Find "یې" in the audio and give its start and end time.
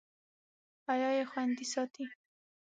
1.17-1.23